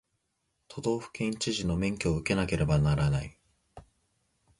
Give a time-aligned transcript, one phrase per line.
[0.67, 3.37] 都道府県知事の免許を受けなければならない